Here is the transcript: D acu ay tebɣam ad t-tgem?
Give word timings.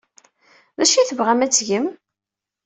D 0.77 0.79
acu 0.83 0.95
ay 0.97 1.07
tebɣam 1.09 1.41
ad 1.45 1.51
t-tgem? 1.51 1.87